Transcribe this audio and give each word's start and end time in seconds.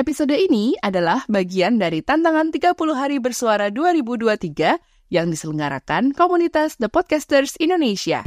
Episode 0.00 0.32
ini 0.32 0.72
adalah 0.80 1.28
bagian 1.28 1.76
dari 1.76 2.00
tantangan 2.00 2.48
30 2.48 2.72
hari 2.96 3.20
bersuara 3.20 3.68
2023 3.68 4.80
yang 5.12 5.28
diselenggarakan 5.28 6.16
komunitas 6.16 6.80
The 6.80 6.88
Podcasters 6.88 7.60
Indonesia. 7.60 8.24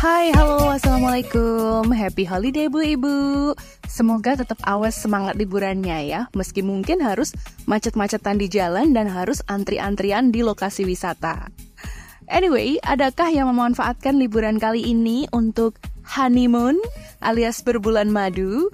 Hai, 0.00 0.32
halo, 0.32 0.57
assalamualaikum. 0.98 1.94
Happy 1.94 2.26
holiday, 2.26 2.66
Bu 2.66 2.82
Ibu. 2.82 3.16
Semoga 3.86 4.34
tetap 4.34 4.58
awas 4.66 4.98
semangat 4.98 5.38
liburannya 5.38 6.10
ya, 6.10 6.26
meski 6.34 6.58
mungkin 6.58 6.98
harus 6.98 7.38
macet-macetan 7.70 8.34
di 8.34 8.50
jalan 8.50 8.90
dan 8.90 9.06
harus 9.06 9.38
antri-antrian 9.46 10.34
di 10.34 10.42
lokasi 10.42 10.82
wisata. 10.82 11.54
Anyway, 12.26 12.82
adakah 12.82 13.30
yang 13.30 13.46
memanfaatkan 13.46 14.18
liburan 14.18 14.58
kali 14.58 14.90
ini 14.90 15.30
untuk 15.30 15.78
honeymoon 16.02 16.82
alias 17.22 17.62
berbulan 17.62 18.10
madu? 18.10 18.66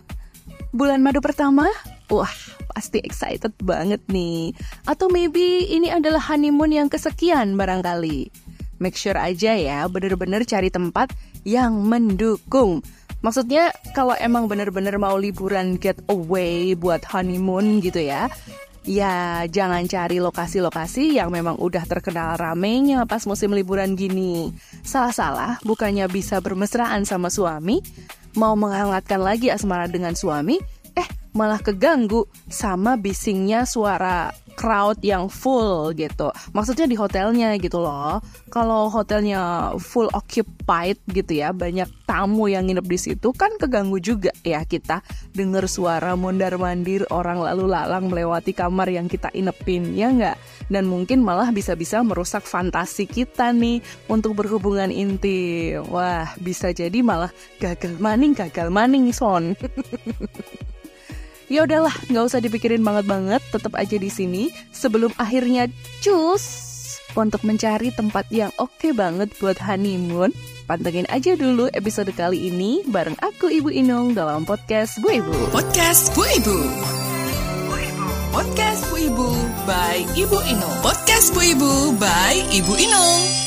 Bulan 0.72 1.04
madu 1.04 1.20
pertama? 1.20 1.68
Wah, 2.08 2.32
pasti 2.72 3.04
excited 3.04 3.52
banget 3.60 4.00
nih. 4.08 4.56
Atau 4.88 5.12
maybe 5.12 5.68
ini 5.68 5.92
adalah 5.92 6.24
honeymoon 6.24 6.72
yang 6.72 6.88
kesekian 6.88 7.52
barangkali 7.60 8.32
make 8.82 8.98
sure 8.98 9.16
aja 9.16 9.54
ya 9.54 9.86
bener-bener 9.86 10.42
cari 10.44 10.70
tempat 10.70 11.08
yang 11.44 11.84
mendukung. 11.84 12.80
Maksudnya 13.24 13.72
kalau 13.96 14.12
emang 14.20 14.48
bener-bener 14.52 15.00
mau 15.00 15.16
liburan 15.16 15.80
get 15.80 15.96
away 16.12 16.76
buat 16.76 17.00
honeymoon 17.08 17.80
gitu 17.80 18.04
ya, 18.04 18.28
ya 18.84 19.44
jangan 19.48 19.88
cari 19.88 20.20
lokasi-lokasi 20.20 21.16
yang 21.16 21.32
memang 21.32 21.56
udah 21.56 21.88
terkenal 21.88 22.36
ramenya 22.36 23.08
pas 23.08 23.24
musim 23.24 23.56
liburan 23.56 23.96
gini. 23.96 24.52
Salah-salah 24.84 25.56
bukannya 25.64 26.04
bisa 26.12 26.44
bermesraan 26.44 27.08
sama 27.08 27.32
suami, 27.32 27.80
mau 28.36 28.52
menghangatkan 28.60 29.24
lagi 29.24 29.48
asmara 29.48 29.88
dengan 29.88 30.12
suami, 30.12 30.60
eh 30.92 31.08
malah 31.32 31.64
keganggu 31.64 32.28
sama 32.52 33.00
bisingnya 33.00 33.64
suara 33.64 34.36
crowd 34.64 34.96
yang 35.04 35.28
full 35.28 35.92
gitu. 35.92 36.32
Maksudnya 36.56 36.88
di 36.88 36.96
hotelnya 36.96 37.52
gitu 37.60 37.84
loh. 37.84 38.24
Kalau 38.48 38.88
hotelnya 38.88 39.76
full 39.76 40.08
occupied 40.16 40.96
gitu 41.12 41.44
ya, 41.44 41.52
banyak 41.52 41.84
tamu 42.08 42.48
yang 42.48 42.64
nginep 42.64 42.86
di 42.88 42.96
situ 42.96 43.28
kan 43.36 43.52
keganggu 43.60 44.00
juga 44.00 44.32
ya 44.40 44.64
kita 44.64 45.04
denger 45.36 45.68
suara 45.68 46.16
mondar-mandir 46.16 47.04
orang 47.12 47.44
lalu 47.44 47.68
lalang 47.68 48.08
melewati 48.08 48.56
kamar 48.56 48.88
yang 48.88 49.04
kita 49.04 49.28
inepin 49.36 49.92
ya 49.92 50.08
nggak? 50.08 50.36
Dan 50.72 50.88
mungkin 50.88 51.20
malah 51.20 51.52
bisa-bisa 51.52 52.00
merusak 52.00 52.48
fantasi 52.48 53.04
kita 53.04 53.52
nih 53.52 53.84
untuk 54.08 54.32
berhubungan 54.32 54.88
intim. 54.88 55.84
Wah, 55.92 56.32
bisa 56.40 56.72
jadi 56.72 57.04
malah 57.04 57.28
gagal 57.60 58.00
maning, 58.00 58.32
gagal 58.32 58.72
maning 58.72 59.12
son. 59.12 59.52
Ya 61.54 61.62
udahlah, 61.62 61.94
nggak 62.10 62.24
usah 62.26 62.42
dipikirin 62.42 62.82
banget-banget, 62.82 63.38
tetap 63.54 63.78
aja 63.78 63.94
di 63.94 64.10
sini 64.10 64.50
sebelum 64.74 65.14
akhirnya 65.14 65.70
cus 66.02 66.42
untuk 67.14 67.46
mencari 67.46 67.94
tempat 67.94 68.26
yang 68.34 68.50
oke 68.58 68.74
okay 68.74 68.90
banget 68.90 69.30
buat 69.38 69.54
honeymoon. 69.62 70.34
Pantengin 70.66 71.06
aja 71.14 71.38
dulu 71.38 71.70
episode 71.70 72.10
kali 72.10 72.50
ini 72.50 72.82
bareng 72.90 73.14
aku 73.22 73.54
Ibu 73.54 73.70
Inung 73.70 74.18
dalam 74.18 74.42
podcast 74.42 74.98
Bu 74.98 75.14
Ibu. 75.14 75.54
Podcast 75.54 76.10
Bu 76.18 76.26
Ibu. 76.26 76.58
Podcast 78.34 78.82
Bu 78.90 78.96
Ibu 78.98 79.28
by 79.62 79.98
Ibu 80.18 80.38
Inung. 80.50 80.76
Podcast 80.82 81.30
Bu 81.38 81.40
Ibu 81.54 81.94
by 82.02 82.34
Ibu 82.50 82.72
Inung. 82.82 83.43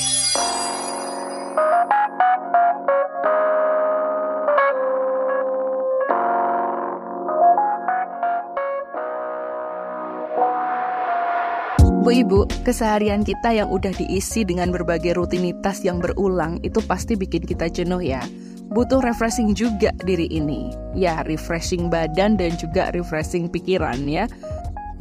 Ibu-ibu, 12.08 12.48
keseharian 12.64 13.28
kita 13.28 13.52
yang 13.52 13.68
udah 13.68 13.92
diisi 13.92 14.48
dengan 14.48 14.72
berbagai 14.72 15.20
rutinitas 15.20 15.84
yang 15.84 16.00
berulang 16.00 16.56
itu 16.64 16.80
pasti 16.88 17.20
bikin 17.20 17.44
kita 17.44 17.68
jenuh 17.68 18.00
ya. 18.00 18.24
Butuh 18.72 19.04
refreshing 19.04 19.52
juga 19.52 19.92
diri 20.08 20.24
ini. 20.32 20.72
Ya, 20.96 21.20
refreshing 21.28 21.92
badan 21.92 22.40
dan 22.40 22.56
juga 22.56 22.96
refreshing 22.96 23.52
pikiran 23.52 24.08
ya. 24.08 24.24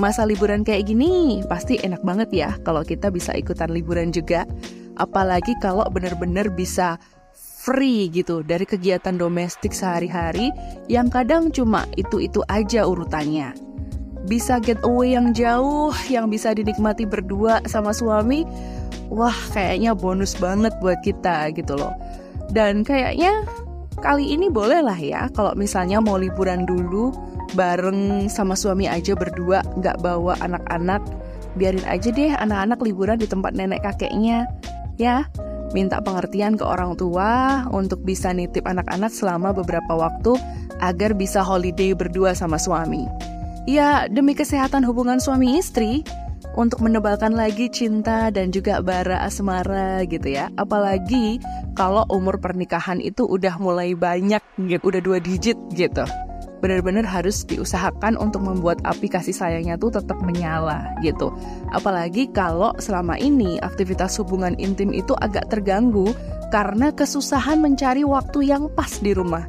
Masa 0.03 0.27
liburan 0.27 0.67
kayak 0.67 0.91
gini 0.91 1.47
pasti 1.47 1.79
enak 1.79 2.03
banget 2.03 2.35
ya 2.35 2.51
kalau 2.67 2.83
kita 2.83 3.15
bisa 3.15 3.39
ikutan 3.39 3.71
liburan 3.71 4.11
juga. 4.11 4.43
Apalagi 4.99 5.55
kalau 5.63 5.87
bener-bener 5.87 6.51
bisa 6.51 6.99
free 7.39 8.11
gitu 8.11 8.43
dari 8.43 8.67
kegiatan 8.67 9.15
domestik 9.15 9.71
sehari-hari 9.71 10.51
yang 10.91 11.07
kadang 11.07 11.55
cuma 11.55 11.87
itu-itu 11.95 12.43
aja 12.51 12.83
urutannya 12.83 13.66
bisa 14.27 14.59
get 14.59 14.79
away 14.83 15.15
yang 15.15 15.31
jauh 15.33 15.95
yang 16.13 16.29
bisa 16.31 16.53
dinikmati 16.53 17.07
berdua 17.07 17.63
sama 17.71 17.95
suami 17.95 18.43
wah 19.09 19.35
kayaknya 19.55 19.95
bonus 19.95 20.35
banget 20.37 20.75
buat 20.83 20.99
kita 21.07 21.55
gitu 21.55 21.79
loh 21.79 21.95
dan 22.51 22.83
kayaknya 22.83 23.47
kali 24.03 24.35
ini 24.35 24.53
boleh 24.53 24.83
lah 24.85 24.99
ya 24.99 25.31
kalau 25.33 25.55
misalnya 25.57 26.03
mau 26.03 26.21
liburan 26.21 26.69
dulu 26.69 27.15
bareng 27.55 28.29
sama 28.29 28.59
suami 28.59 28.91
aja 28.91 29.15
berdua 29.17 29.63
nggak 29.79 30.03
bawa 30.03 30.37
anak-anak 30.43 31.01
biarin 31.57 31.87
aja 31.89 32.13
deh 32.13 32.37
anak-anak 32.37 32.79
liburan 32.85 33.17
di 33.17 33.25
tempat 33.25 33.57
nenek 33.57 33.81
kakeknya 33.81 34.45
ya 35.01 35.25
minta 35.73 35.99
pengertian 36.03 36.55
ke 36.55 36.65
orang 36.65 36.95
tua 36.95 37.65
untuk 37.73 38.03
bisa 38.05 38.31
nitip 38.31 38.67
anak-anak 38.69 39.11
selama 39.11 39.51
beberapa 39.57 39.97
waktu 39.97 40.37
agar 40.81 41.17
bisa 41.17 41.41
holiday 41.41 41.97
berdua 41.97 42.37
sama 42.37 42.61
suami. 42.61 43.09
Ya, 43.67 44.07
demi 44.07 44.39
kesehatan 44.39 44.87
hubungan 44.87 45.19
suami 45.19 45.59
istri, 45.59 46.07
untuk 46.57 46.81
menebalkan 46.81 47.37
lagi 47.37 47.69
cinta 47.69 48.33
dan 48.33 48.55
juga 48.55 48.81
bara 48.81 49.27
asmara 49.27 50.07
gitu 50.09 50.33
ya. 50.33 50.49
Apalagi 50.57 51.43
kalau 51.77 52.07
umur 52.09 52.41
pernikahan 52.41 53.03
itu 53.03 53.27
udah 53.29 53.61
mulai 53.61 53.93
banyak 53.93 54.41
gitu, 54.57 54.83
udah 54.87 55.01
dua 55.05 55.19
digit 55.21 55.59
gitu. 55.77 56.07
Benar-benar 56.65 57.05
harus 57.05 57.45
diusahakan 57.45 58.17
untuk 58.17 58.41
membuat 58.41 58.81
api 58.89 59.13
kasih 59.13 59.37
sayangnya 59.37 59.77
tuh 59.77 59.93
tetap 59.93 60.17
menyala 60.25 60.89
gitu. 61.05 61.29
Apalagi 61.75 62.33
kalau 62.33 62.73
selama 62.81 63.21
ini 63.21 63.61
aktivitas 63.61 64.17
hubungan 64.23 64.57
intim 64.57 64.95
itu 64.97 65.13
agak 65.21 65.53
terganggu 65.53 66.17
karena 66.49 66.89
kesusahan 66.95 67.61
mencari 67.61 68.07
waktu 68.09 68.49
yang 68.49 68.73
pas 68.73 69.03
di 69.03 69.13
rumah 69.13 69.45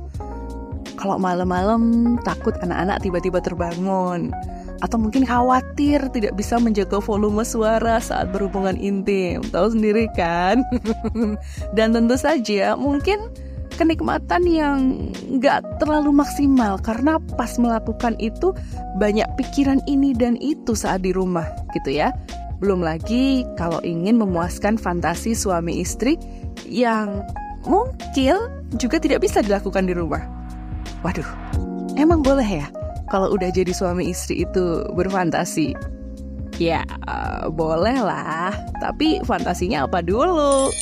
kalau 0.97 1.21
malam-malam 1.21 2.15
takut 2.25 2.57
anak-anak 2.59 2.99
tiba-tiba 3.05 3.39
terbangun 3.39 4.33
atau 4.81 4.97
mungkin 5.01 5.25
khawatir 5.25 6.05
tidak 6.13 6.37
bisa 6.37 6.61
menjaga 6.61 7.01
volume 7.01 7.41
suara 7.41 7.97
saat 7.97 8.29
berhubungan 8.29 8.77
intim. 8.77 9.41
Tahu 9.41 9.73
sendiri 9.73 10.05
kan? 10.13 10.61
Dan 11.77 11.97
tentu 11.97 12.13
saja 12.17 12.77
mungkin 12.77 13.33
kenikmatan 13.77 14.43
yang 14.49 14.77
nggak 15.37 15.81
terlalu 15.81 16.09
maksimal 16.09 16.81
karena 16.81 17.21
pas 17.37 17.57
melakukan 17.61 18.17
itu 18.17 18.53
banyak 18.97 19.29
pikiran 19.37 19.77
ini 19.85 20.17
dan 20.17 20.33
itu 20.41 20.73
saat 20.73 21.05
di 21.05 21.13
rumah 21.13 21.45
gitu 21.77 21.93
ya. 21.93 22.09
Belum 22.57 22.81
lagi 22.81 23.45
kalau 23.53 23.77
ingin 23.85 24.17
memuaskan 24.17 24.81
fantasi 24.81 25.37
suami 25.37 25.77
istri 25.77 26.17
yang 26.65 27.21
mungkin 27.69 28.65
juga 28.81 28.97
tidak 28.97 29.21
bisa 29.29 29.45
dilakukan 29.45 29.85
di 29.85 29.93
rumah. 29.93 30.36
Waduh, 31.05 31.29
emang 31.93 32.25
boleh 32.25 32.65
ya 32.65 32.67
kalau 33.07 33.31
udah 33.31 33.47
jadi 33.53 33.71
suami 33.71 34.11
istri 34.11 34.43
itu 34.43 34.83
berfantasi? 34.91 35.77
Ya, 36.57 36.83
uh, 37.05 37.47
boleh 37.53 38.01
lah. 38.01 38.49
Tapi 38.81 39.21
fantasinya 39.23 39.85
apa 39.85 40.01
dulu? 40.01 40.73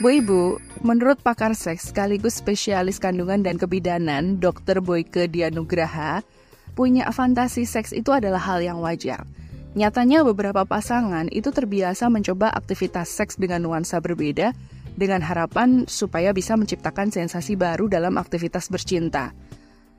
Bu 0.00 0.08
Ibu, 0.16 0.42
menurut 0.80 1.20
pakar 1.20 1.52
seks 1.52 1.92
sekaligus 1.92 2.40
spesialis 2.40 2.96
kandungan 2.96 3.44
dan 3.44 3.60
kebidanan, 3.60 4.40
Dr. 4.40 4.80
Boyke 4.80 5.28
Dianugraha, 5.28 6.24
punya 6.72 7.08
fantasi 7.12 7.68
seks 7.68 7.92
itu 7.92 8.08
adalah 8.08 8.40
hal 8.40 8.64
yang 8.64 8.80
wajar. 8.80 9.28
Nyatanya 9.76 10.24
beberapa 10.24 10.64
pasangan 10.64 11.28
itu 11.28 11.52
terbiasa 11.52 12.08
mencoba 12.08 12.48
aktivitas 12.48 13.12
seks 13.12 13.36
dengan 13.36 13.62
nuansa 13.68 14.00
berbeda 14.00 14.56
dengan 14.94 15.22
harapan 15.22 15.84
supaya 15.86 16.34
bisa 16.34 16.54
menciptakan 16.58 17.10
sensasi 17.12 17.54
baru 17.54 17.86
dalam 17.86 18.16
aktivitas 18.16 18.70
bercinta. 18.72 19.34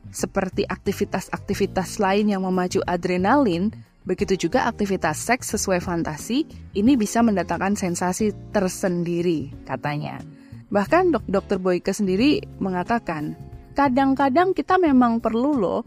Seperti 0.10 0.66
aktivitas-aktivitas 0.66 2.02
lain 2.02 2.34
yang 2.34 2.44
memacu 2.44 2.82
adrenalin, 2.84 3.70
begitu 4.04 4.50
juga 4.50 4.66
aktivitas 4.66 5.22
seks 5.22 5.54
sesuai 5.56 5.80
fantasi 5.80 6.44
ini 6.74 6.98
bisa 6.98 7.22
mendatangkan 7.22 7.78
sensasi 7.78 8.34
tersendiri, 8.50 9.54
katanya. 9.64 10.20
Bahkan 10.72 11.14
dok 11.14 11.26
Dr. 11.28 11.60
Boyke 11.62 11.94
sendiri 11.94 12.42
mengatakan, 12.58 13.36
kadang-kadang 13.78 14.56
kita 14.56 14.80
memang 14.80 15.20
perlu 15.20 15.56
loh 15.60 15.82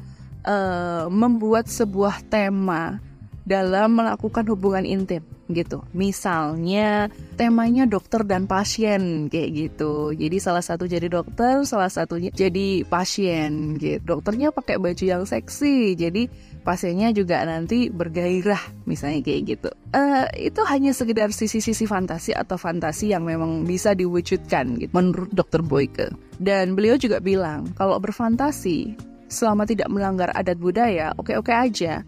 uh, 0.45 1.09
membuat 1.09 1.67
sebuah 1.69 2.25
tema 2.29 3.01
dalam 3.45 4.01
melakukan 4.01 4.49
hubungan 4.49 4.89
intim 4.89 5.21
gitu. 5.53 5.85
Misalnya 5.93 7.13
temanya 7.37 7.85
dokter 7.85 8.25
dan 8.25 8.49
pasien 8.49 9.29
kayak 9.29 9.51
gitu. 9.53 10.17
Jadi 10.17 10.37
salah 10.41 10.65
satu 10.65 10.89
jadi 10.89 11.13
dokter, 11.13 11.61
salah 11.69 11.93
satunya 11.93 12.33
jadi 12.33 12.85
pasien 12.89 13.77
gitu. 13.77 14.01
Dokternya 14.05 14.57
pakai 14.57 14.81
baju 14.81 15.05
yang 15.05 15.25
seksi, 15.29 15.93
jadi 15.97 16.29
pasiennya 16.65 17.13
juga 17.13 17.45
nanti 17.45 17.93
bergairah 17.93 18.89
misalnya 18.89 19.21
kayak 19.21 19.41
gitu. 19.45 19.71
Uh, 19.93 20.25
itu 20.41 20.65
hanya 20.65 20.97
sekedar 20.97 21.29
sisi-sisi 21.29 21.85
fantasi 21.85 22.33
atau 22.33 22.57
fantasi 22.57 23.13
yang 23.13 23.29
memang 23.29 23.69
bisa 23.69 23.93
diwujudkan 23.93 24.81
gitu 24.81 24.93
menurut 24.97 25.29
dokter 25.37 25.61
Boyke. 25.61 26.09
Dan 26.41 26.73
beliau 26.73 26.97
juga 26.97 27.21
bilang 27.21 27.69
kalau 27.77 28.01
berfantasi 28.01 28.97
selama 29.29 29.69
tidak 29.69 29.93
melanggar 29.93 30.33
adat 30.33 30.57
budaya, 30.57 31.13
oke-oke 31.21 31.53
aja 31.53 32.01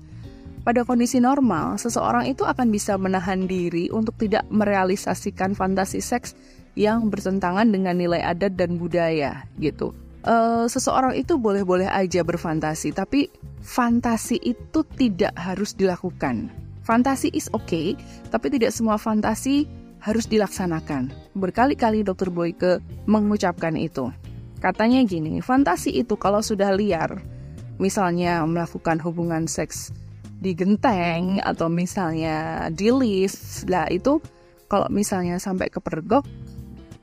pada 0.67 0.83
kondisi 0.83 1.23
normal, 1.23 1.79
seseorang 1.79 2.27
itu 2.27 2.43
akan 2.43 2.75
bisa 2.75 2.99
menahan 2.99 3.47
diri 3.47 3.87
untuk 3.95 4.19
tidak 4.19 4.43
merealisasikan 4.51 5.55
fantasi 5.55 6.03
seks 6.03 6.35
yang 6.75 7.07
bertentangan 7.07 7.71
dengan 7.71 7.95
nilai 7.95 8.19
adat 8.19 8.59
dan 8.59 8.75
budaya 8.75 9.47
gitu. 9.63 9.95
Uh, 10.27 10.67
seseorang 10.67 11.15
itu 11.15 11.39
boleh-boleh 11.39 11.87
aja 11.87 12.27
berfantasi, 12.27 12.91
tapi 12.91 13.31
fantasi 13.63 14.43
itu 14.43 14.83
tidak 14.99 15.31
harus 15.39 15.71
dilakukan. 15.79 16.51
Fantasi 16.83 17.31
is 17.31 17.47
okay, 17.55 17.95
tapi 18.35 18.51
tidak 18.51 18.75
semua 18.75 18.99
fantasi 18.99 19.71
harus 20.03 20.27
dilaksanakan. 20.27 21.15
Berkali-kali 21.39 22.03
Dr. 22.03 22.35
Boyke 22.35 22.83
mengucapkan 23.07 23.79
itu. 23.79 24.11
Katanya 24.59 24.99
gini, 25.07 25.39
fantasi 25.39 25.95
itu 25.95 26.19
kalau 26.19 26.43
sudah 26.43 26.75
liar, 26.75 27.23
misalnya 27.79 28.43
melakukan 28.43 28.99
hubungan 28.99 29.47
seks 29.47 29.95
di 30.37 30.53
genteng 30.53 31.41
atau 31.41 31.73
misalnya 31.73 32.69
di 32.69 32.93
lift 32.93 33.65
lah 33.67 33.89
itu 33.89 34.21
kalau 34.69 34.87
misalnya 34.93 35.41
sampai 35.41 35.73
ke 35.73 35.81
pergok 35.81 36.27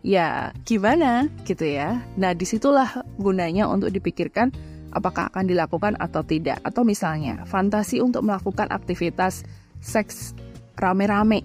ya 0.04 0.52
gimana 0.68 1.32
gitu 1.48 1.66
ya. 1.66 2.04
Nah 2.20 2.36
di 2.36 2.46
situlah 2.46 3.02
gunanya 3.18 3.66
untuk 3.72 3.90
dipikirkan 3.90 4.52
apakah 4.94 5.32
akan 5.34 5.50
dilakukan 5.50 5.98
atau 5.98 6.22
tidak. 6.22 6.62
Atau 6.62 6.86
misalnya 6.86 7.48
fantasi 7.50 8.04
untuk 8.04 8.22
melakukan 8.22 8.70
aktivitas 8.70 9.48
seks 9.82 10.38
rame-rame 10.78 11.42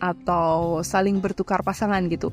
atau 0.00 0.80
saling 0.80 1.20
bertukar 1.20 1.60
pasangan 1.60 2.00
gitu 2.08 2.32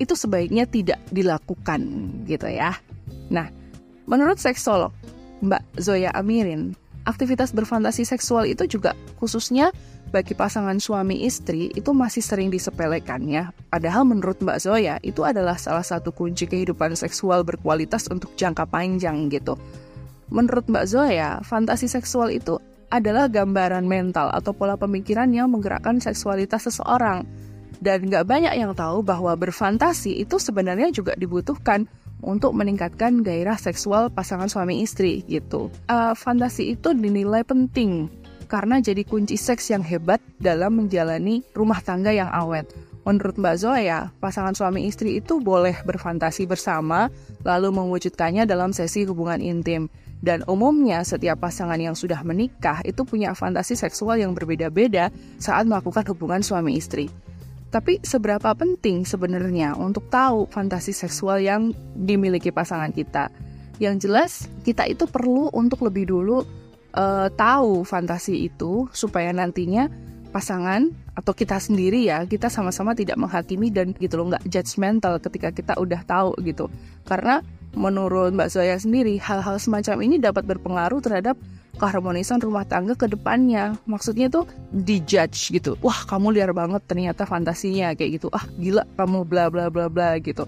itu 0.00 0.16
sebaiknya 0.16 0.66
tidak 0.66 0.98
dilakukan 1.14 1.80
gitu 2.26 2.50
ya. 2.50 2.74
Nah 3.30 3.46
menurut 4.08 4.42
seksolog 4.42 4.90
Mbak 5.44 5.78
Zoya 5.78 6.10
Amirin 6.16 6.74
aktivitas 7.04 7.50
berfantasi 7.50 8.06
seksual 8.06 8.46
itu 8.46 8.66
juga 8.66 8.94
khususnya 9.18 9.74
bagi 10.12 10.36
pasangan 10.36 10.76
suami 10.76 11.24
istri 11.24 11.72
itu 11.72 11.90
masih 11.96 12.20
sering 12.20 12.52
disepelekan 12.52 13.24
ya. 13.24 13.48
Padahal 13.72 14.04
menurut 14.04 14.36
Mbak 14.44 14.58
Zoya 14.60 15.00
itu 15.00 15.24
adalah 15.24 15.56
salah 15.56 15.82
satu 15.82 16.12
kunci 16.12 16.44
kehidupan 16.44 16.92
seksual 16.92 17.42
berkualitas 17.48 18.12
untuk 18.12 18.36
jangka 18.36 18.68
panjang 18.68 19.32
gitu. 19.32 19.56
Menurut 20.28 20.68
Mbak 20.68 20.86
Zoya, 20.88 21.40
fantasi 21.40 21.88
seksual 21.88 22.28
itu 22.32 22.60
adalah 22.92 23.24
gambaran 23.32 23.88
mental 23.88 24.28
atau 24.36 24.52
pola 24.52 24.76
pemikiran 24.76 25.32
yang 25.32 25.48
menggerakkan 25.48 25.96
seksualitas 25.96 26.68
seseorang. 26.68 27.24
Dan 27.82 28.06
nggak 28.06 28.28
banyak 28.28 28.54
yang 28.54 28.76
tahu 28.76 29.00
bahwa 29.00 29.32
berfantasi 29.34 30.22
itu 30.22 30.36
sebenarnya 30.36 30.92
juga 30.92 31.16
dibutuhkan 31.16 31.88
untuk 32.22 32.54
meningkatkan 32.54 33.26
gairah 33.26 33.58
seksual 33.58 34.08
pasangan 34.08 34.46
suami 34.46 34.80
istri 34.80 35.26
gitu. 35.26 35.68
Uh, 35.90 36.14
fantasi 36.14 36.78
itu 36.78 36.94
dinilai 36.94 37.42
penting 37.42 38.08
karena 38.46 38.84
jadi 38.84 39.02
kunci 39.08 39.40
seks 39.40 39.72
yang 39.72 39.80
hebat 39.80 40.20
dalam 40.36 40.76
menjalani 40.76 41.40
rumah 41.56 41.80
tangga 41.80 42.12
yang 42.12 42.28
awet. 42.30 42.68
Menurut 43.02 43.34
Mbak 43.34 43.56
Zoya, 43.58 44.14
pasangan 44.22 44.54
suami 44.54 44.86
istri 44.86 45.18
itu 45.18 45.42
boleh 45.42 45.74
berfantasi 45.82 46.46
bersama 46.46 47.10
lalu 47.42 47.74
mewujudkannya 47.74 48.46
dalam 48.46 48.70
sesi 48.70 49.02
hubungan 49.02 49.42
intim. 49.42 49.90
Dan 50.22 50.46
umumnya 50.46 51.02
setiap 51.02 51.42
pasangan 51.42 51.82
yang 51.82 51.98
sudah 51.98 52.22
menikah 52.22 52.78
itu 52.86 53.02
punya 53.02 53.34
fantasi 53.34 53.74
seksual 53.74 54.22
yang 54.22 54.38
berbeda-beda 54.38 55.10
saat 55.42 55.66
melakukan 55.66 56.06
hubungan 56.14 56.46
suami 56.46 56.78
istri. 56.78 57.10
Tapi 57.72 58.04
seberapa 58.04 58.52
penting 58.52 59.08
sebenarnya 59.08 59.72
untuk 59.80 60.12
tahu 60.12 60.44
fantasi 60.52 60.92
seksual 60.92 61.40
yang 61.40 61.72
dimiliki 61.96 62.52
pasangan 62.52 62.92
kita? 62.92 63.32
Yang 63.80 63.94
jelas 64.04 64.32
kita 64.60 64.84
itu 64.84 65.08
perlu 65.08 65.48
untuk 65.56 65.80
lebih 65.88 66.12
dulu 66.12 66.44
uh, 66.92 67.32
tahu 67.32 67.80
fantasi 67.88 68.52
itu 68.52 68.92
supaya 68.92 69.32
nantinya 69.32 69.88
pasangan 70.32 70.92
atau 71.12 71.32
kita 71.36 71.60
sendiri 71.60 72.08
ya 72.08 72.24
kita 72.24 72.48
sama-sama 72.48 72.96
tidak 72.96 73.20
menghakimi 73.20 73.68
dan 73.68 73.92
gitu 74.00 74.16
loh 74.16 74.32
nggak 74.32 74.48
judgmental 74.48 75.20
ketika 75.20 75.52
kita 75.52 75.76
udah 75.76 76.00
tahu 76.08 76.32
gitu 76.40 76.72
karena 77.04 77.44
menurut 77.76 78.32
Mbak 78.32 78.48
Zoya 78.48 78.80
sendiri 78.80 79.20
hal-hal 79.20 79.60
semacam 79.60 80.00
ini 80.00 80.16
dapat 80.16 80.48
berpengaruh 80.48 81.04
terhadap 81.04 81.36
keharmonisan 81.76 82.40
rumah 82.40 82.64
tangga 82.68 82.92
ke 82.96 83.08
depannya. 83.08 83.76
Maksudnya 83.88 84.28
tuh 84.28 84.48
dijudge 84.72 85.52
gitu. 85.52 85.78
Wah, 85.80 86.04
kamu 86.08 86.36
liar 86.36 86.52
banget 86.52 86.84
ternyata 86.84 87.24
fantasinya 87.24 87.92
kayak 87.96 88.20
gitu. 88.20 88.28
Ah, 88.32 88.44
gila 88.60 88.84
kamu 88.96 89.24
bla 89.24 89.48
bla 89.48 89.68
bla 89.72 89.86
bla 89.88 90.16
gitu. 90.20 90.44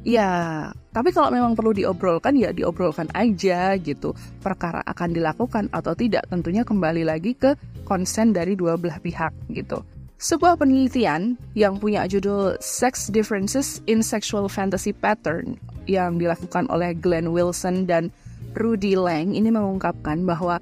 Ya, 0.00 0.72
tapi 0.96 1.12
kalau 1.12 1.28
memang 1.28 1.52
perlu 1.52 1.76
diobrolkan 1.76 2.32
ya 2.32 2.56
diobrolkan 2.56 3.12
aja 3.12 3.76
gitu. 3.76 4.16
Perkara 4.40 4.80
akan 4.88 5.12
dilakukan 5.12 5.68
atau 5.76 5.92
tidak 5.92 6.24
tentunya 6.32 6.64
kembali 6.64 7.04
lagi 7.04 7.36
ke 7.36 7.52
konsen 7.84 8.32
dari 8.32 8.56
dua 8.56 8.80
belah 8.80 8.96
pihak 8.96 9.32
gitu. 9.52 9.84
Sebuah 10.20 10.60
penelitian 10.60 11.36
yang 11.56 11.80
punya 11.80 12.04
judul 12.04 12.56
Sex 12.60 13.08
Differences 13.08 13.80
in 13.88 14.04
Sexual 14.04 14.52
Fantasy 14.52 14.92
Pattern 14.92 15.56
yang 15.88 16.20
dilakukan 16.20 16.68
oleh 16.68 16.92
Glenn 16.92 17.32
Wilson 17.32 17.88
dan 17.88 18.12
Rudy 18.54 18.98
Lang 18.98 19.32
ini 19.34 19.48
mengungkapkan 19.48 20.26
bahwa 20.26 20.58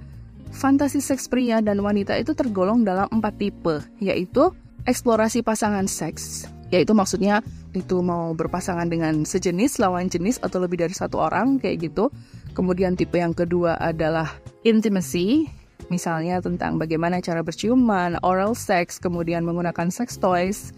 fantasi 0.52 1.00
seks 1.00 1.28
pria 1.28 1.60
dan 1.60 1.80
wanita 1.80 2.16
itu 2.16 2.32
tergolong 2.32 2.84
dalam 2.84 3.08
empat 3.12 3.36
tipe, 3.40 3.80
yaitu 4.00 4.52
eksplorasi 4.88 5.44
pasangan 5.44 5.84
seks, 5.84 6.48
yaitu 6.72 6.96
maksudnya 6.96 7.44
itu 7.76 8.00
mau 8.00 8.32
berpasangan 8.32 8.88
dengan 8.88 9.28
sejenis, 9.28 9.76
lawan 9.78 10.08
jenis, 10.08 10.40
atau 10.40 10.64
lebih 10.64 10.80
dari 10.80 10.96
satu 10.96 11.20
orang, 11.20 11.60
kayak 11.60 11.92
gitu. 11.92 12.08
Kemudian 12.56 12.96
tipe 12.96 13.20
yang 13.20 13.36
kedua 13.36 13.76
adalah 13.78 14.32
intimacy, 14.64 15.46
misalnya 15.92 16.40
tentang 16.40 16.80
bagaimana 16.80 17.20
cara 17.20 17.44
berciuman, 17.44 18.16
oral 18.24 18.56
sex, 18.56 18.96
kemudian 18.96 19.44
menggunakan 19.44 19.92
sex 19.92 20.16
toys. 20.16 20.72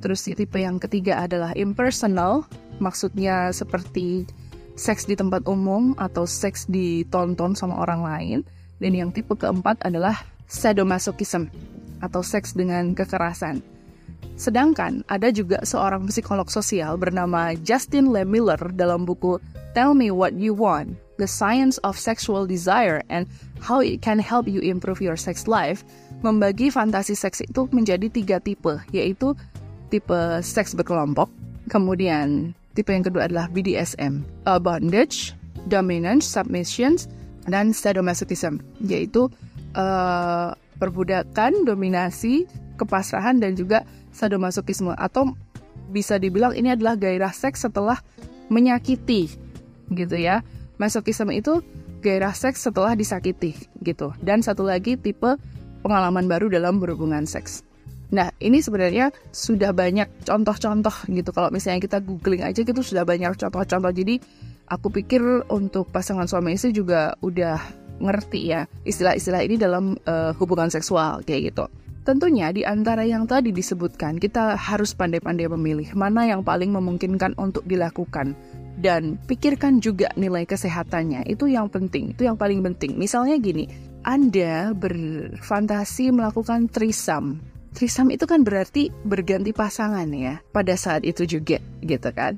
Terus 0.00 0.24
tipe 0.24 0.56
yang 0.56 0.80
ketiga 0.80 1.20
adalah 1.20 1.52
impersonal, 1.52 2.48
maksudnya 2.80 3.52
seperti 3.52 4.24
seks 4.80 5.04
di 5.04 5.12
tempat 5.12 5.44
umum 5.44 5.92
atau 6.00 6.24
seks 6.24 6.64
ditonton 6.72 7.52
sama 7.52 7.84
orang 7.84 8.00
lain. 8.00 8.38
Dan 8.80 8.96
yang 8.96 9.12
tipe 9.12 9.36
keempat 9.36 9.84
adalah 9.84 10.24
sadomasochism 10.48 11.52
atau 12.00 12.24
seks 12.24 12.56
dengan 12.56 12.96
kekerasan. 12.96 13.60
Sedangkan 14.40 15.04
ada 15.12 15.28
juga 15.28 15.60
seorang 15.68 16.08
psikolog 16.08 16.48
sosial 16.48 16.96
bernama 16.96 17.52
Justin 17.60 18.08
Le 18.08 18.24
Miller 18.24 18.56
dalam 18.72 19.04
buku 19.04 19.36
Tell 19.76 19.92
Me 19.92 20.08
What 20.08 20.32
You 20.40 20.56
Want, 20.56 20.96
The 21.20 21.28
Science 21.28 21.76
of 21.84 22.00
Sexual 22.00 22.48
Desire 22.48 23.04
and 23.12 23.28
How 23.60 23.84
It 23.84 24.00
Can 24.00 24.16
Help 24.16 24.48
You 24.48 24.64
Improve 24.64 25.04
Your 25.04 25.20
Sex 25.20 25.44
Life, 25.44 25.84
membagi 26.24 26.72
fantasi 26.72 27.12
seks 27.12 27.44
itu 27.44 27.68
menjadi 27.68 28.08
tiga 28.08 28.40
tipe, 28.40 28.80
yaitu 28.96 29.36
tipe 29.92 30.40
seks 30.40 30.72
berkelompok, 30.72 31.28
kemudian 31.68 32.56
Tipe 32.70 32.94
yang 32.94 33.02
kedua 33.02 33.26
adalah 33.26 33.50
BDSM, 33.50 34.22
bondage, 34.62 35.34
dominance, 35.66 36.24
submissions, 36.24 37.10
dan 37.50 37.74
sadomasochism, 37.74 38.62
yaitu 38.84 39.26
uh, 39.74 40.54
perbudakan, 40.78 41.66
dominasi, 41.66 42.46
kepasrahan, 42.78 43.42
dan 43.42 43.58
juga 43.58 43.82
sadomasochisme. 44.14 44.94
Atau 44.96 45.34
bisa 45.90 46.16
dibilang 46.16 46.54
ini 46.54 46.72
adalah 46.72 46.94
gairah 46.94 47.34
seks 47.34 47.66
setelah 47.66 47.98
menyakiti, 48.48 49.34
gitu 49.90 50.16
ya. 50.16 50.46
Masochism 50.78 51.34
itu 51.34 51.60
gairah 52.00 52.32
seks 52.32 52.62
setelah 52.64 52.94
disakiti, 52.94 53.58
gitu. 53.82 54.14
Dan 54.22 54.40
satu 54.46 54.62
lagi 54.62 54.94
tipe 54.94 55.36
pengalaman 55.82 56.30
baru 56.30 56.46
dalam 56.46 56.78
berhubungan 56.78 57.26
seks. 57.26 57.66
Nah, 58.10 58.34
ini 58.42 58.58
sebenarnya 58.58 59.14
sudah 59.30 59.70
banyak 59.70 60.26
contoh-contoh 60.26 61.06
gitu. 61.10 61.30
Kalau 61.30 61.48
misalnya 61.54 61.78
kita 61.78 61.98
googling 62.02 62.42
aja 62.42 62.60
gitu 62.62 62.82
sudah 62.82 63.06
banyak 63.06 63.38
contoh-contoh. 63.38 63.92
Jadi, 63.94 64.18
aku 64.70 64.90
pikir 64.90 65.22
untuk 65.50 65.90
pasangan 65.90 66.26
suami 66.30 66.54
istri 66.54 66.70
juga 66.70 67.14
udah 67.22 67.58
ngerti 68.00 68.40
ya 68.48 68.64
istilah-istilah 68.88 69.44
ini 69.44 69.60
dalam 69.60 69.92
uh, 70.08 70.32
hubungan 70.40 70.72
seksual 70.72 71.20
kayak 71.22 71.52
gitu. 71.52 71.68
Tentunya 72.00 72.48
di 72.48 72.64
antara 72.64 73.04
yang 73.04 73.28
tadi 73.28 73.52
disebutkan, 73.52 74.16
kita 74.16 74.56
harus 74.56 74.96
pandai-pandai 74.96 75.52
memilih 75.52 75.92
mana 75.92 76.24
yang 76.24 76.40
paling 76.40 76.72
memungkinkan 76.72 77.36
untuk 77.36 77.60
dilakukan 77.68 78.32
dan 78.80 79.20
pikirkan 79.28 79.84
juga 79.84 80.08
nilai 80.16 80.48
kesehatannya. 80.48 81.28
Itu 81.28 81.44
yang 81.44 81.68
penting, 81.68 82.16
itu 82.16 82.24
yang 82.24 82.40
paling 82.40 82.64
penting. 82.64 82.96
Misalnya 82.96 83.36
gini, 83.36 83.68
Anda 84.00 84.72
berfantasi 84.72 86.16
melakukan 86.16 86.72
trisam. 86.72 87.36
Trisam 87.70 88.10
itu 88.10 88.26
kan 88.26 88.42
berarti 88.42 88.90
berganti 89.06 89.54
pasangan 89.54 90.10
ya 90.10 90.42
pada 90.50 90.74
saat 90.74 91.06
itu 91.06 91.22
juga 91.24 91.62
gitu 91.82 92.10
kan. 92.10 92.34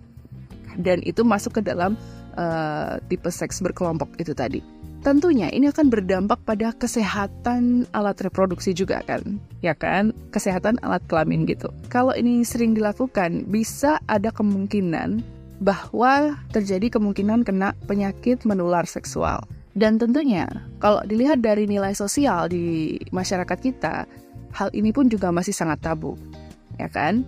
Dan 0.77 1.05
itu 1.05 1.25
masuk 1.25 1.61
ke 1.61 1.63
dalam 1.65 1.97
uh, 2.37 3.01
tipe 3.09 3.29
seks 3.29 3.61
berkelompok 3.61 4.13
itu 4.21 4.33
tadi. 4.33 4.61
Tentunya 5.03 5.51
ini 5.51 5.67
akan 5.67 5.91
berdampak 5.91 6.47
pada 6.47 6.71
kesehatan 6.79 7.91
alat 7.91 8.23
reproduksi 8.23 8.71
juga 8.71 9.03
kan, 9.03 9.43
ya 9.59 9.75
kan? 9.75 10.15
Kesehatan 10.31 10.79
alat 10.79 11.03
kelamin 11.11 11.43
gitu. 11.43 11.75
Kalau 11.91 12.15
ini 12.15 12.47
sering 12.47 12.71
dilakukan, 12.71 13.51
bisa 13.51 13.99
ada 14.07 14.31
kemungkinan 14.31 15.19
bahwa 15.59 16.39
terjadi 16.55 16.87
kemungkinan 16.99 17.43
kena 17.43 17.75
penyakit 17.91 18.47
menular 18.47 18.87
seksual. 18.87 19.43
Dan 19.75 19.99
tentunya, 19.99 20.47
kalau 20.79 21.03
dilihat 21.03 21.43
dari 21.43 21.67
nilai 21.67 21.99
sosial 21.99 22.47
di 22.47 22.95
masyarakat 23.11 23.59
kita, 23.59 24.07
hal 24.53 24.69
ini 24.77 24.93
pun 24.93 25.09
juga 25.09 25.33
masih 25.33 25.57
sangat 25.57 25.81
tabu, 25.81 26.15
ya 26.79 26.89
kan? 26.89 27.25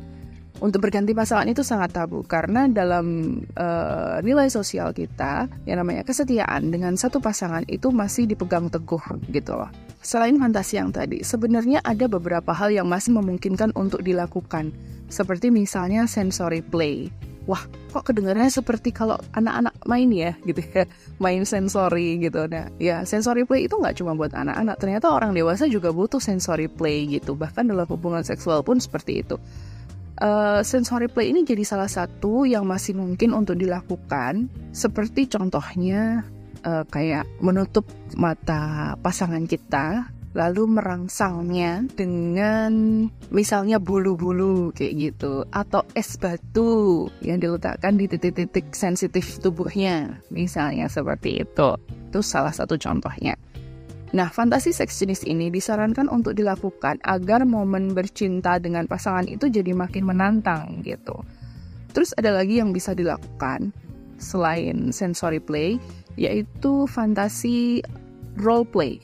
untuk 0.62 0.86
berganti 0.86 1.10
pasangan 1.16 1.50
itu 1.50 1.66
sangat 1.66 1.90
tabu 1.90 2.22
karena 2.22 2.70
dalam 2.70 3.36
uh, 3.58 4.22
nilai 4.22 4.46
sosial 4.46 4.94
kita 4.94 5.50
yang 5.66 5.82
namanya 5.82 6.06
kesetiaan 6.06 6.70
dengan 6.70 6.94
satu 6.94 7.18
pasangan 7.18 7.66
itu 7.66 7.90
masih 7.90 8.30
dipegang 8.30 8.70
teguh 8.70 9.02
gitu 9.34 9.58
loh. 9.58 9.70
Selain 10.04 10.36
fantasi 10.36 10.78
yang 10.78 10.92
tadi, 10.92 11.24
sebenarnya 11.24 11.80
ada 11.80 12.06
beberapa 12.06 12.52
hal 12.52 12.70
yang 12.70 12.86
masih 12.86 13.16
memungkinkan 13.16 13.72
untuk 13.72 14.04
dilakukan, 14.04 14.70
seperti 15.08 15.48
misalnya 15.48 16.04
sensory 16.04 16.60
play. 16.60 17.08
Wah, 17.44 17.60
kok 17.92 18.08
kedengarannya 18.08 18.48
seperti 18.48 18.88
kalau 18.88 19.20
anak-anak 19.36 19.76
main 19.84 20.08
ya, 20.08 20.32
gitu 20.48 20.64
ya, 20.64 20.88
main 21.24 21.44
sensory 21.44 22.16
gitu. 22.16 22.48
Nah, 22.48 22.72
ya 22.80 23.04
sensory 23.04 23.44
play 23.44 23.68
itu 23.68 23.76
nggak 23.76 24.00
cuma 24.00 24.16
buat 24.16 24.32
anak-anak, 24.32 24.76
ternyata 24.80 25.12
orang 25.12 25.36
dewasa 25.36 25.68
juga 25.68 25.92
butuh 25.92 26.20
sensory 26.20 26.72
play 26.72 27.04
gitu. 27.04 27.36
Bahkan 27.36 27.68
dalam 27.68 27.84
hubungan 27.84 28.24
seksual 28.24 28.64
pun 28.64 28.80
seperti 28.80 29.20
itu. 29.20 29.36
Uh, 30.14 30.62
sensory 30.62 31.10
play 31.10 31.34
ini 31.34 31.42
jadi 31.42 31.66
salah 31.66 31.90
satu 31.90 32.46
yang 32.46 32.64
masih 32.64 32.96
mungkin 32.96 33.36
untuk 33.36 33.60
dilakukan. 33.60 34.48
Seperti 34.72 35.28
contohnya 35.28 36.24
uh, 36.64 36.84
kayak 36.88 37.28
menutup 37.44 37.84
mata 38.16 38.94
pasangan 39.04 39.44
kita 39.44 40.08
lalu 40.34 40.66
merangsangnya 40.66 41.86
dengan 41.94 43.06
misalnya 43.30 43.78
bulu-bulu 43.78 44.74
kayak 44.74 44.94
gitu 45.14 45.46
atau 45.54 45.86
es 45.94 46.18
batu 46.18 47.06
yang 47.22 47.38
diletakkan 47.38 47.94
di 47.94 48.10
titik-titik 48.10 48.74
sensitif 48.74 49.38
tubuhnya 49.38 50.18
misalnya 50.34 50.90
seperti 50.90 51.46
itu 51.46 51.78
itu 52.10 52.20
salah 52.20 52.52
satu 52.52 52.74
contohnya 52.74 53.38
Nah, 54.14 54.30
fantasi 54.30 54.70
seks 54.70 55.02
jenis 55.02 55.26
ini 55.26 55.50
disarankan 55.50 56.06
untuk 56.06 56.38
dilakukan 56.38 57.02
agar 57.02 57.42
momen 57.42 57.98
bercinta 57.98 58.62
dengan 58.62 58.86
pasangan 58.86 59.26
itu 59.26 59.50
jadi 59.50 59.74
makin 59.74 60.06
menantang 60.06 60.86
gitu. 60.86 61.18
Terus 61.90 62.14
ada 62.14 62.30
lagi 62.30 62.62
yang 62.62 62.70
bisa 62.70 62.94
dilakukan 62.94 63.74
selain 64.22 64.94
sensory 64.94 65.42
play, 65.42 65.82
yaitu 66.14 66.86
fantasi 66.86 67.82
role 68.38 68.62
play. 68.62 69.02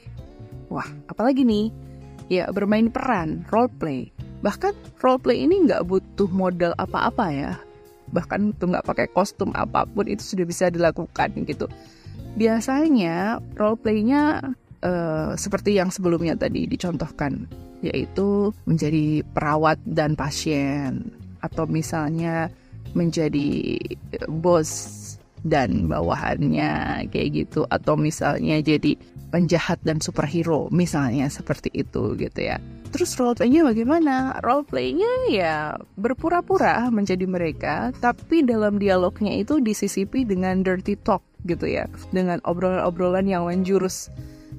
Wah, 0.70 0.86
apalagi 1.10 1.42
nih? 1.42 1.74
Ya, 2.30 2.46
bermain 2.54 2.88
peran, 2.94 3.42
role 3.50 3.68
play. 3.82 4.14
Bahkan 4.46 5.02
role 5.02 5.18
play 5.18 5.42
ini 5.42 5.66
nggak 5.66 5.82
butuh 5.90 6.30
modal 6.30 6.72
apa-apa 6.78 7.26
ya. 7.34 7.52
Bahkan 8.14 8.54
tuh 8.62 8.70
nggak 8.70 8.86
pakai 8.86 9.06
kostum 9.10 9.50
apa 9.58 9.82
pun 9.82 10.06
itu 10.06 10.22
sudah 10.22 10.46
bisa 10.46 10.70
dilakukan 10.70 11.34
gitu. 11.42 11.66
Biasanya 12.38 13.42
role 13.58 13.74
playnya 13.74 14.54
uh, 14.86 15.34
seperti 15.34 15.74
yang 15.74 15.90
sebelumnya 15.90 16.38
tadi 16.38 16.70
dicontohkan, 16.70 17.50
yaitu 17.82 18.54
menjadi 18.70 19.26
perawat 19.34 19.82
dan 19.82 20.14
pasien, 20.14 21.10
atau 21.42 21.66
misalnya 21.66 22.46
menjadi 22.94 23.78
bos 24.30 24.70
dan 25.42 25.90
bawahannya 25.90 27.04
kayak 27.10 27.46
gitu, 27.46 27.66
atau 27.74 27.98
misalnya 27.98 28.62
jadi 28.62 28.94
penjahat 29.30 29.78
dan 29.86 30.02
superhero, 30.02 30.66
misalnya 30.74 31.30
seperti 31.30 31.70
itu 31.72 32.18
gitu 32.18 32.40
ya. 32.42 32.58
Terus 32.90 33.14
role 33.14 33.38
playnya 33.38 33.62
bagaimana? 33.62 34.42
Role 34.42 34.66
playnya 34.66 35.30
ya 35.30 35.78
berpura-pura 35.94 36.90
menjadi 36.90 37.22
mereka, 37.30 37.94
tapi 38.02 38.42
dalam 38.42 38.82
dialognya 38.82 39.38
itu 39.38 39.62
disisipi 39.62 40.26
dengan 40.26 40.66
dirty 40.66 40.98
talk 40.98 41.22
gitu 41.46 41.70
ya, 41.70 41.86
dengan 42.10 42.42
obrolan-obrolan 42.42 43.30
yang 43.30 43.46
menjurus 43.46 44.10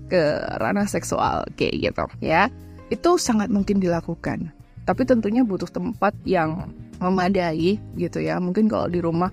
ke 0.08 0.40
ranah 0.64 0.88
seksual 0.88 1.44
kayak 1.60 1.92
gitu 1.92 2.06
ya. 2.24 2.48
Itu 2.88 3.20
sangat 3.20 3.52
mungkin 3.52 3.84
dilakukan. 3.84 4.52
Tapi 4.88 5.02
tentunya 5.06 5.44
butuh 5.44 5.70
tempat 5.70 6.16
yang 6.24 6.72
memadai 7.04 7.80
gitu 8.00 8.20
ya. 8.24 8.40
Mungkin 8.40 8.72
kalau 8.72 8.88
di 8.88 9.04
rumah 9.04 9.32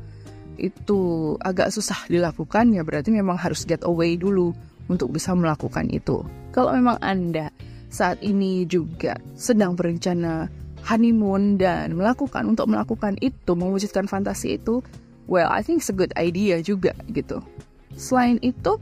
itu 0.59 1.35
agak 1.39 1.71
susah 1.71 2.11
dilakukan 2.11 2.75
ya 2.75 2.83
berarti 2.83 3.15
memang 3.15 3.39
harus 3.39 3.63
get 3.63 3.87
away 3.87 4.19
dulu 4.19 4.51
untuk 4.89 5.15
bisa 5.15 5.33
melakukan 5.37 5.89
itu 5.93 6.25
kalau 6.53 6.73
memang 6.75 6.99
anda 7.05 7.53
saat 7.89 8.21
ini 8.21 8.69
juga 8.69 9.17
sedang 9.37 9.73
berencana 9.73 10.49
honeymoon 10.85 11.57
dan 11.57 11.97
melakukan 11.97 12.45
untuk 12.49 12.69
melakukan 12.69 13.17
itu 13.21 13.53
mewujudkan 13.57 14.05
fantasi 14.09 14.61
itu 14.61 14.85
well 15.29 15.49
I 15.49 15.65
think 15.65 15.85
it's 15.85 15.93
a 15.93 15.97
good 15.97 16.13
idea 16.17 16.61
juga 16.61 16.93
gitu 17.13 17.41
selain 17.97 18.37
itu 18.45 18.77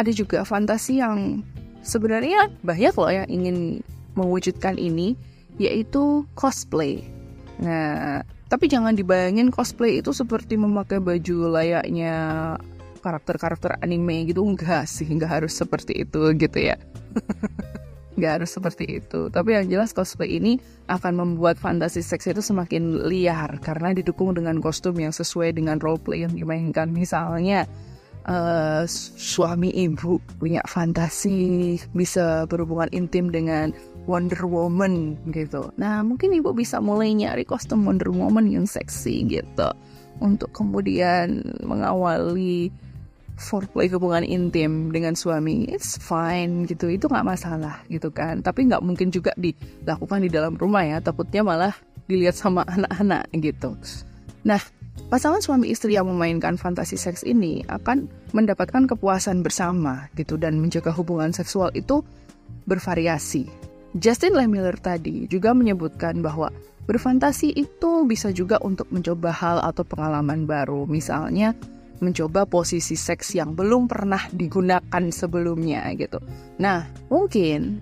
ada 0.00 0.10
juga 0.14 0.42
fantasi 0.48 1.02
yang 1.02 1.44
sebenarnya 1.84 2.48
banyak 2.64 2.94
loh 2.96 3.12
yang 3.12 3.28
ingin 3.28 3.84
mewujudkan 4.14 4.76
ini 4.76 5.16
yaitu 5.60 6.24
cosplay. 6.32 7.04
Nah, 7.60 8.24
tapi 8.48 8.66
jangan 8.66 8.96
dibayangin 8.96 9.52
cosplay 9.52 10.00
itu 10.00 10.16
seperti 10.16 10.56
memakai 10.56 10.98
baju 10.98 11.52
layaknya 11.52 12.14
karakter-karakter 13.00 13.80
anime 13.80 14.28
gitu 14.28 14.44
enggak 14.44 14.86
sih, 14.86 15.08
enggak 15.08 15.42
harus 15.42 15.56
seperti 15.56 16.04
itu 16.06 16.20
gitu 16.36 16.58
ya. 16.60 16.76
Enggak 18.20 18.42
harus 18.42 18.52
seperti 18.52 19.00
itu. 19.00 19.32
Tapi 19.32 19.56
yang 19.56 19.64
jelas 19.70 19.96
cosplay 19.96 20.36
ini 20.36 20.60
akan 20.92 21.16
membuat 21.16 21.56
fantasi 21.56 22.04
seks 22.04 22.28
itu 22.28 22.44
semakin 22.44 23.08
liar 23.08 23.56
karena 23.64 23.96
didukung 23.96 24.36
dengan 24.36 24.60
kostum 24.60 24.92
yang 25.00 25.08
sesuai 25.08 25.56
dengan 25.56 25.80
roleplay 25.80 26.28
yang 26.28 26.36
dimainkan. 26.36 26.92
Misalnya 26.92 27.64
uh, 28.28 28.84
suami 29.16 29.72
ibu 29.72 30.20
punya 30.36 30.60
fantasi 30.68 31.78
bisa 31.96 32.44
berhubungan 32.50 32.92
intim 32.92 33.32
dengan 33.32 33.72
Wonder 34.04 34.44
Woman 34.44 35.16
gitu. 35.32 35.72
Nah 35.80 36.04
mungkin 36.04 36.34
ibu 36.36 36.52
bisa 36.52 36.82
mulai 36.82 37.16
nyari 37.16 37.48
kostum 37.48 37.86
Wonder 37.88 38.12
Woman 38.12 38.52
yang 38.52 38.66
seksi 38.68 39.24
gitu 39.32 39.70
untuk 40.20 40.52
kemudian 40.52 41.40
mengawali 41.64 42.68
foreplay 43.40 43.88
hubungan 43.88 44.22
intim 44.22 44.92
dengan 44.92 45.16
suami 45.16 45.64
it's 45.72 45.96
fine 45.96 46.68
gitu. 46.68 46.92
Itu 46.92 47.08
nggak 47.08 47.24
masalah 47.24 47.80
gitu 47.88 48.12
kan. 48.12 48.44
Tapi 48.44 48.68
nggak 48.68 48.84
mungkin 48.84 49.08
juga 49.08 49.32
dilakukan 49.40 50.20
di 50.20 50.30
dalam 50.30 50.54
rumah 50.60 50.84
ya. 50.84 51.00
Takutnya 51.00 51.40
malah 51.40 51.74
dilihat 52.04 52.36
sama 52.36 52.62
anak-anak 52.76 53.32
gitu. 53.34 53.72
Nah 54.44 54.60
Pasangan 55.10 55.42
suami 55.42 55.74
istri 55.74 55.98
yang 55.98 56.06
memainkan 56.06 56.54
fantasi 56.54 56.94
seks 56.94 57.26
ini 57.26 57.66
akan 57.66 58.06
mendapatkan 58.30 58.86
kepuasan 58.86 59.42
bersama 59.42 60.06
gitu 60.14 60.38
dan 60.38 60.62
menjaga 60.62 60.94
hubungan 60.94 61.34
seksual 61.34 61.74
itu 61.74 62.06
bervariasi. 62.70 63.50
Justin 63.98 64.38
Lemiller 64.38 64.78
tadi 64.78 65.26
juga 65.26 65.50
menyebutkan 65.50 66.22
bahwa 66.22 66.54
berfantasi 66.86 67.58
itu 67.58 68.06
bisa 68.06 68.30
juga 68.30 68.62
untuk 68.62 68.86
mencoba 68.94 69.34
hal 69.34 69.58
atau 69.66 69.82
pengalaman 69.82 70.46
baru, 70.46 70.86
misalnya 70.86 71.58
mencoba 72.00 72.48
posisi 72.48 72.96
seks 72.96 73.36
yang 73.36 73.52
belum 73.52 73.86
pernah 73.86 74.26
digunakan 74.32 75.04
sebelumnya 75.12 75.84
gitu. 75.96 76.18
Nah, 76.56 76.88
mungkin 77.12 77.80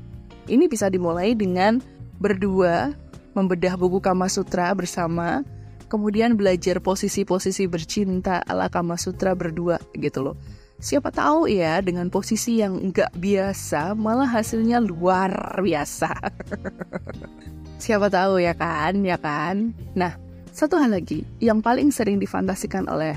ini 0.51 0.67
bisa 0.67 0.91
dimulai 0.91 1.39
dengan 1.39 1.79
berdua 2.19 2.93
membedah 3.33 3.79
buku 3.79 4.03
Kama 4.03 4.27
Sutra 4.27 4.75
bersama 4.75 5.47
kemudian 5.87 6.37
belajar 6.37 6.83
posisi-posisi 6.83 7.65
bercinta 7.71 8.45
ala 8.45 8.67
Kama 8.67 8.99
Sutra 8.99 9.33
berdua 9.39 9.79
gitu 9.97 10.21
loh. 10.31 10.37
Siapa 10.79 11.11
tahu 11.11 11.51
ya 11.51 11.83
dengan 11.83 12.07
posisi 12.07 12.63
yang 12.63 12.95
nggak 12.95 13.19
biasa 13.19 13.99
malah 13.99 14.31
hasilnya 14.31 14.79
luar 14.79 15.59
biasa. 15.59 16.11
Siapa 17.83 18.07
tahu 18.11 18.39
ya 18.39 18.55
kan, 18.55 19.03
ya 19.03 19.19
kan? 19.19 19.75
Nah, 19.99 20.15
satu 20.55 20.79
hal 20.79 20.95
lagi 20.95 21.27
yang 21.43 21.63
paling 21.63 21.91
sering 21.91 22.19
difantasikan 22.23 22.87
oleh 22.91 23.15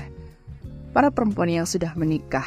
para 0.92 1.08
perempuan 1.10 1.48
yang 1.48 1.66
sudah 1.66 1.96
menikah 1.96 2.46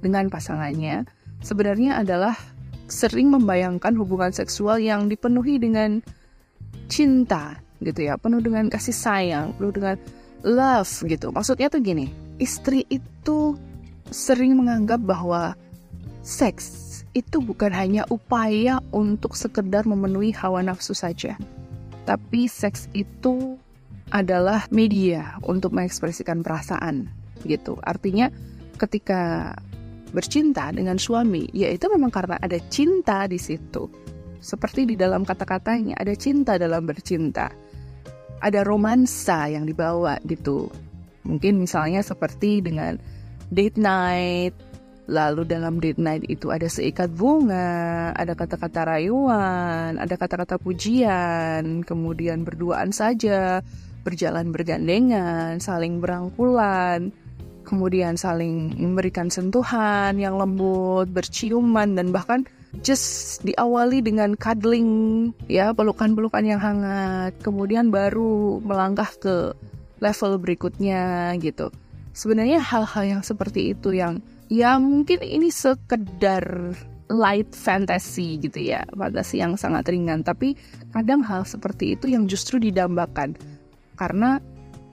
dengan 0.00 0.32
pasangannya 0.32 1.04
sebenarnya 1.44 2.00
adalah 2.00 2.34
sering 2.88 3.28
membayangkan 3.28 3.92
hubungan 3.94 4.32
seksual 4.32 4.80
yang 4.80 5.06
dipenuhi 5.12 5.60
dengan 5.60 6.00
cinta 6.88 7.60
gitu 7.84 8.08
ya 8.08 8.16
penuh 8.16 8.40
dengan 8.40 8.72
kasih 8.72 8.96
sayang 8.96 9.54
penuh 9.60 9.70
dengan 9.70 9.96
love 10.42 10.90
gitu 11.04 11.30
maksudnya 11.30 11.68
tuh 11.68 11.84
gini 11.84 12.10
istri 12.40 12.88
itu 12.88 13.54
sering 14.08 14.56
menganggap 14.56 14.98
bahwa 15.04 15.52
seks 16.24 16.88
itu 17.16 17.40
bukan 17.40 17.72
hanya 17.72 18.04
upaya 18.12 18.78
untuk 18.92 19.34
sekedar 19.34 19.84
memenuhi 19.88 20.30
hawa 20.36 20.62
nafsu 20.62 20.92
saja. 20.92 21.34
Tapi 22.04 22.48
seks 22.48 22.88
itu 22.96 23.56
adalah 24.08 24.64
media 24.72 25.36
untuk 25.44 25.76
mengekspresikan 25.76 26.40
perasaan 26.40 27.12
gitu. 27.44 27.78
Artinya 27.82 28.30
ketika 28.78 29.52
bercinta 30.10 30.72
dengan 30.72 30.96
suami, 30.96 31.50
ya 31.52 31.68
itu 31.68 31.86
memang 31.92 32.08
karena 32.08 32.40
ada 32.40 32.56
cinta 32.72 33.28
di 33.28 33.36
situ. 33.36 33.86
Seperti 34.38 34.86
di 34.88 34.94
dalam 34.94 35.26
kata-katanya, 35.26 35.98
ada 35.98 36.14
cinta 36.14 36.56
dalam 36.56 36.86
bercinta. 36.86 37.50
Ada 38.38 38.62
romansa 38.62 39.50
yang 39.50 39.66
dibawa 39.66 40.16
gitu. 40.22 40.70
Mungkin 41.26 41.58
misalnya 41.58 42.00
seperti 42.06 42.62
dengan 42.62 42.96
date 43.50 43.76
night, 43.76 44.54
Lalu 45.08 45.48
dalam 45.48 45.80
date 45.80 45.96
night 45.96 46.28
itu 46.28 46.52
ada 46.52 46.68
seikat 46.68 47.08
bunga, 47.16 48.12
ada 48.12 48.36
kata-kata 48.36 48.92
rayuan, 48.92 49.96
ada 49.96 50.14
kata-kata 50.20 50.60
pujian, 50.60 51.80
kemudian 51.80 52.44
berduaan 52.44 52.92
saja, 52.92 53.64
berjalan 54.04 54.52
bergandengan, 54.52 55.64
saling 55.64 56.04
berangkulan, 56.04 57.08
kemudian 57.68 58.16
saling 58.16 58.72
memberikan 58.80 59.28
sentuhan 59.28 60.16
yang 60.16 60.40
lembut, 60.40 61.12
berciuman 61.12 61.92
dan 61.92 62.08
bahkan 62.08 62.48
just 62.80 63.44
diawali 63.44 64.00
dengan 64.00 64.32
cuddling 64.40 65.30
ya, 65.52 65.76
pelukan-pelukan 65.76 66.44
yang 66.48 66.60
hangat, 66.60 67.36
kemudian 67.44 67.92
baru 67.92 68.64
melangkah 68.64 69.12
ke 69.20 69.52
level 70.00 70.40
berikutnya 70.40 71.36
gitu. 71.44 71.68
Sebenarnya 72.16 72.58
hal-hal 72.64 73.18
yang 73.18 73.22
seperti 73.22 73.76
itu 73.76 73.94
yang 73.94 74.24
ya 74.48 74.80
mungkin 74.80 75.20
ini 75.20 75.52
sekedar 75.52 76.74
light 77.08 77.56
fantasy 77.56 78.36
gitu 78.36 78.60
ya 78.60 78.84
fantasi 78.92 79.40
yang 79.40 79.54
sangat 79.54 79.88
ringan. 79.88 80.24
Tapi 80.24 80.56
kadang 80.92 81.22
hal 81.24 81.44
seperti 81.44 81.94
itu 81.94 82.10
yang 82.10 82.26
justru 82.26 82.58
didambakan. 82.58 83.38
Karena 83.98 84.38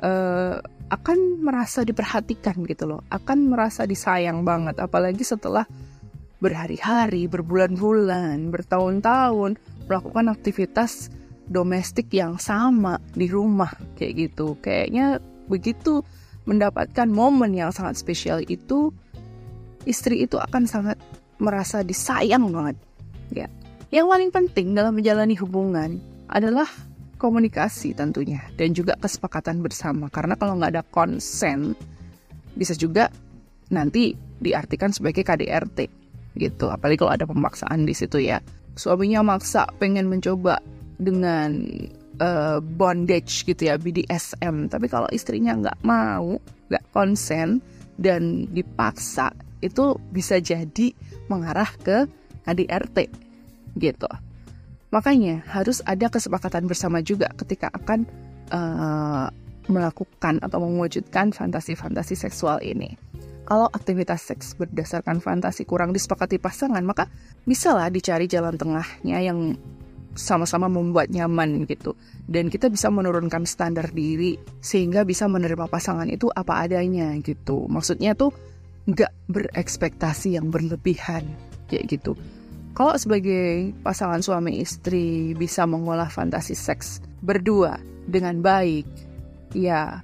uh, 0.01 0.58
akan 0.89 1.42
merasa 1.42 1.82
diperhatikan 1.82 2.62
gitu 2.70 2.86
loh 2.86 3.01
akan 3.10 3.50
merasa 3.50 3.89
disayang 3.89 4.46
banget 4.46 4.77
apalagi 4.77 5.25
setelah 5.25 5.65
berhari-hari 6.38 7.25
berbulan-bulan 7.25 8.54
bertahun-tahun 8.54 9.58
melakukan 9.89 10.25
aktivitas 10.30 11.10
domestik 11.50 12.10
yang 12.13 12.38
sama 12.38 13.01
di 13.18 13.25
rumah 13.30 13.74
kayak 13.98 14.30
gitu 14.30 14.58
kayaknya 14.62 15.18
begitu 15.50 16.06
mendapatkan 16.46 17.10
momen 17.10 17.58
yang 17.58 17.74
sangat 17.74 17.98
spesial 17.98 18.42
itu 18.46 18.94
istri 19.86 20.25
itu 20.25 20.38
akan 20.38 20.65
sangat 20.65 20.98
merasa 21.38 21.86
disayang 21.86 22.50
banget. 22.50 22.77
Ya. 23.34 23.48
Yang 23.94 24.06
paling 24.10 24.32
penting 24.34 24.68
dalam 24.74 24.94
menjalani 24.98 25.38
hubungan 25.38 26.01
adalah 26.30 26.68
komunikasi 27.15 27.95
tentunya 27.95 28.43
dan 28.60 28.75
juga 28.75 28.95
kesepakatan 29.00 29.63
bersama. 29.63 30.12
Karena 30.12 30.36
kalau 30.36 30.60
nggak 30.60 30.72
ada 30.79 30.84
konsen 30.88 31.74
bisa 32.55 32.75
juga 32.75 33.12
nanti 33.72 34.15
diartikan 34.39 34.91
sebagai 34.91 35.24
KDRT 35.24 35.89
gitu. 36.39 36.67
Apalagi 36.72 37.00
kalau 37.00 37.13
ada 37.15 37.25
pemaksaan 37.27 37.88
di 37.88 37.95
situ 37.95 38.19
ya. 38.22 38.39
Suaminya 38.75 39.24
maksa 39.24 39.63
pengen 39.79 40.12
mencoba 40.12 40.60
dengan 41.00 41.63
uh, 42.19 42.60
bondage 42.60 43.43
gitu 43.48 43.72
ya 43.72 43.75
BDSM 43.79 44.72
tapi 44.72 44.88
kalau 44.88 45.07
istrinya 45.12 45.55
nggak 45.55 45.79
mau 45.84 46.39
nggak 46.72 46.86
konsen 46.95 47.60
dan 47.95 48.48
dipaksa 48.51 49.31
itu 49.63 49.95
bisa 50.12 50.39
jadi 50.43 50.91
mengarah 51.31 51.72
ke 51.81 52.05
KDRT 52.45 53.07
gitu. 53.79 54.10
Makanya 54.94 55.45
harus 55.50 55.82
ada 55.86 56.08
kesepakatan 56.10 56.69
bersama 56.69 57.02
juga 57.02 57.32
ketika 57.38 57.69
akan 57.74 58.06
uh, 58.54 59.28
melakukan 59.65 60.38
atau 60.45 60.62
mewujudkan 60.62 61.34
fantasi-fantasi 61.34 62.13
seksual 62.13 62.62
ini. 62.62 62.93
Kalau 63.45 63.69
aktivitas 63.69 64.26
seks 64.26 64.58
berdasarkan 64.58 65.21
fantasi 65.21 65.69
kurang 65.69 65.93
disepakati 65.93 66.41
pasangan, 66.41 66.82
maka 66.82 67.06
bisalah 67.45 67.93
dicari 67.93 68.26
jalan 68.26 68.58
tengahnya 68.58 69.21
yang 69.21 69.54
sama-sama 70.17 70.65
membuat 70.65 71.13
nyaman 71.13 71.69
gitu. 71.69 71.93
Dan 72.26 72.50
kita 72.50 72.74
bisa 72.74 72.89
menurunkan 72.89 73.45
standar 73.45 73.93
diri 73.93 74.39
sehingga 74.65 75.06
bisa 75.06 75.30
menerima 75.30 75.69
pasangan 75.69 76.10
itu 76.10 76.32
apa 76.34 76.65
adanya 76.65 77.13
gitu. 77.21 77.69
Maksudnya 77.69 78.17
tuh 78.17 78.34
nggak 78.89 79.13
berekspektasi 79.30 80.41
yang 80.41 80.50
berlebihan 80.50 81.30
kayak 81.69 81.86
gitu. 82.00 82.17
Kalau 82.75 82.99
sebagai 82.99 83.71
pasangan 83.88 84.19
suami 84.19 84.59
istri 84.59 85.31
bisa 85.31 85.63
mengolah 85.63 86.11
fantasi 86.11 86.51
seks 86.51 86.99
berdua 87.23 87.79
dengan 88.11 88.43
baik, 88.43 88.83
ya 89.55 90.03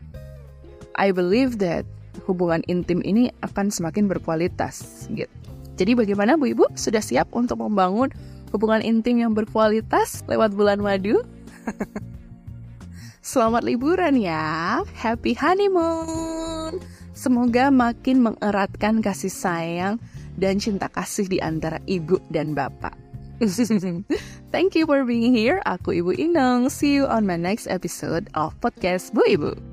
I 0.95 1.11
believe 1.11 1.59
that 1.59 1.83
hubungan 2.23 2.63
intim 2.71 3.03
ini 3.03 3.27
akan 3.43 3.75
semakin 3.75 4.07
berkualitas 4.07 5.07
gitu. 5.11 5.27
Jadi 5.75 5.99
bagaimana 5.99 6.39
Bu 6.39 6.55
Ibu 6.55 6.71
sudah 6.79 7.03
siap 7.03 7.35
untuk 7.35 7.59
membangun 7.59 8.07
hubungan 8.55 8.79
intim 8.79 9.19
yang 9.19 9.35
berkualitas 9.35 10.23
lewat 10.31 10.55
bulan 10.55 10.79
madu? 10.79 11.19
Selamat 13.19 13.67
liburan 13.67 14.15
ya. 14.15 14.79
Happy 14.95 15.35
honeymoon. 15.35 16.79
Semoga 17.11 17.67
makin 17.67 18.31
mengeratkan 18.31 19.03
kasih 19.03 19.29
sayang 19.29 19.99
dan 20.37 20.59
cinta 20.59 20.91
kasih 20.91 21.27
di 21.27 21.39
antara 21.41 21.81
ibu 21.87 22.19
dan 22.31 22.53
bapak. 22.53 22.93
Thank 24.53 24.77
you 24.77 24.85
for 24.85 25.01
being 25.01 25.33
here. 25.33 25.65
Aku 25.65 25.97
Ibu 25.97 26.13
Inong. 26.13 26.69
See 26.69 26.93
you 26.93 27.09
on 27.09 27.25
my 27.25 27.41
next 27.41 27.65
episode 27.65 28.29
of 28.37 28.53
podcast 28.61 29.17
Bu 29.17 29.25
Ibu. 29.25 29.70